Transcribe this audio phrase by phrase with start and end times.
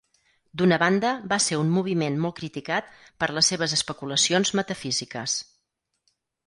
[0.61, 2.91] D'una banda, va ser un moviment molt criticat
[3.25, 5.41] per les seves especulacions metafísiques.